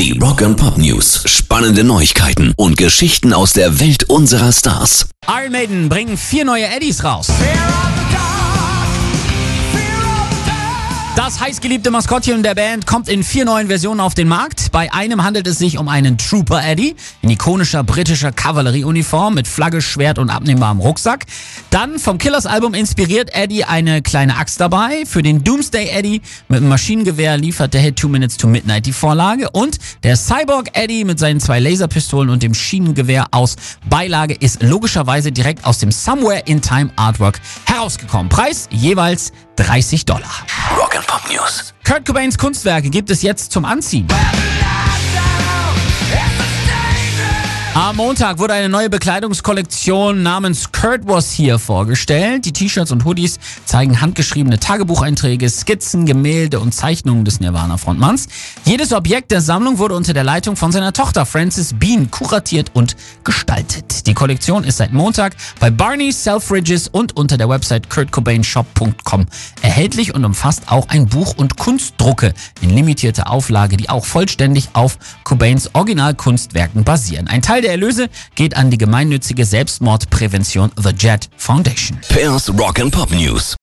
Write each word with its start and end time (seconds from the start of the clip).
Die 0.00 0.18
Rock 0.18 0.40
and 0.40 0.56
Pop 0.56 0.78
News. 0.78 1.24
Spannende 1.26 1.84
Neuigkeiten 1.84 2.54
und 2.56 2.78
Geschichten 2.78 3.34
aus 3.34 3.52
der 3.52 3.80
Welt 3.80 4.04
unserer 4.04 4.50
Stars. 4.50 5.10
Iron 5.28 5.52
Maiden 5.52 5.90
bringen 5.90 6.16
vier 6.16 6.46
neue 6.46 6.64
Eddies 6.64 7.04
raus. 7.04 7.28
Das 11.30 11.40
heißgeliebte 11.40 11.92
Maskottchen 11.92 12.42
der 12.42 12.56
Band 12.56 12.88
kommt 12.88 13.08
in 13.08 13.22
vier 13.22 13.44
neuen 13.44 13.68
Versionen 13.68 14.00
auf 14.00 14.14
den 14.14 14.26
Markt. 14.26 14.72
Bei 14.72 14.92
einem 14.92 15.22
handelt 15.22 15.46
es 15.46 15.58
sich 15.58 15.78
um 15.78 15.86
einen 15.86 16.18
Trooper 16.18 16.60
Eddie 16.60 16.96
in 17.22 17.30
ikonischer 17.30 17.84
britischer 17.84 18.32
Kavallerieuniform 18.32 19.34
mit 19.34 19.46
Flagge, 19.46 19.80
Schwert 19.80 20.18
und 20.18 20.28
abnehmbarem 20.28 20.80
Rucksack. 20.80 21.26
Dann 21.70 22.00
vom 22.00 22.18
Killers 22.18 22.46
Album 22.46 22.74
inspiriert 22.74 23.30
Eddie 23.32 23.62
eine 23.62 24.02
kleine 24.02 24.38
Axt 24.38 24.60
dabei. 24.60 25.04
Für 25.06 25.22
den 25.22 25.44
Doomsday 25.44 25.90
Eddie 25.90 26.20
mit 26.48 26.56
einem 26.56 26.68
Maschinengewehr 26.68 27.36
liefert 27.36 27.74
der 27.74 27.80
Hit 27.80 28.00
Two 28.00 28.08
Minutes 28.08 28.36
to 28.36 28.48
Midnight 28.48 28.86
die 28.86 28.92
Vorlage. 28.92 29.50
Und 29.50 29.78
der 30.02 30.16
Cyborg 30.16 30.76
Eddie 30.76 31.04
mit 31.04 31.20
seinen 31.20 31.38
zwei 31.38 31.60
Laserpistolen 31.60 32.28
und 32.28 32.42
dem 32.42 32.54
Schienengewehr 32.54 33.28
aus 33.30 33.54
Beilage 33.88 34.34
ist 34.34 34.64
logischerweise 34.64 35.30
direkt 35.30 35.64
aus 35.64 35.78
dem 35.78 35.92
Somewhere 35.92 36.42
in 36.46 36.60
Time 36.60 36.90
Artwork 36.96 37.40
herausgekommen. 37.66 38.28
Preis 38.28 38.68
jeweils 38.72 39.30
30 39.60 40.06
Dollar. 40.06 40.46
Rock 40.76 40.96
and 40.96 41.06
Pop 41.06 41.19
News. 41.28 41.74
Kurt 41.84 42.06
Cobains 42.06 42.38
Kunstwerke 42.38 42.90
gibt 42.90 43.10
es 43.10 43.22
jetzt 43.22 43.52
zum 43.52 43.64
Anziehen. 43.64 44.06
Am 47.80 47.96
Montag 47.96 48.38
wurde 48.38 48.52
eine 48.52 48.68
neue 48.68 48.90
Bekleidungskollektion 48.90 50.22
namens 50.22 50.70
Kurt 50.70 51.00
Was 51.06 51.32
Here 51.32 51.58
vorgestellt. 51.58 52.44
Die 52.44 52.52
T-Shirts 52.52 52.92
und 52.92 53.06
Hoodies 53.06 53.38
zeigen 53.64 54.02
handgeschriebene 54.02 54.60
Tagebucheinträge, 54.60 55.48
Skizzen, 55.48 56.04
Gemälde 56.04 56.60
und 56.60 56.74
Zeichnungen 56.74 57.24
des 57.24 57.40
Nirvana-Frontmanns. 57.40 58.28
Jedes 58.66 58.92
Objekt 58.92 59.30
der 59.30 59.40
Sammlung 59.40 59.78
wurde 59.78 59.94
unter 59.94 60.12
der 60.12 60.24
Leitung 60.24 60.56
von 60.56 60.72
seiner 60.72 60.92
Tochter 60.92 61.24
Frances 61.24 61.72
Bean 61.72 62.10
kuratiert 62.10 62.70
und 62.74 62.96
gestaltet. 63.24 64.06
Die 64.06 64.12
Kollektion 64.12 64.64
ist 64.64 64.76
seit 64.76 64.92
Montag 64.92 65.34
bei 65.58 65.70
Barney, 65.70 66.12
Selfridges 66.12 66.86
und 66.86 67.16
unter 67.16 67.38
der 67.38 67.48
Website 67.48 67.88
kurtcobainshop.com 67.88 69.24
erhältlich 69.62 70.14
und 70.14 70.26
umfasst 70.26 70.64
auch 70.66 70.90
ein 70.90 71.06
Buch 71.06 71.34
und 71.38 71.56
Kunstdrucke 71.56 72.34
in 72.60 72.68
limitierter 72.68 73.30
Auflage, 73.30 73.78
die 73.78 73.88
auch 73.88 74.04
vollständig 74.04 74.68
auf 74.74 74.98
Cobains 75.24 75.74
Originalkunstwerken 75.74 76.84
basieren. 76.84 77.26
Ein 77.26 77.40
Teil 77.40 77.69
Erlöse 77.70 78.08
geht 78.34 78.56
an 78.56 78.70
die 78.70 78.78
gemeinnützige 78.78 79.44
Selbstmordprävention 79.44 80.72
The 80.76 80.90
Jet 80.90 81.28
Foundation. 81.36 81.98
Pairs 82.08 82.48
Rock 82.58 82.80
and 82.80 82.92
Pop 82.92 83.10
News. 83.10 83.56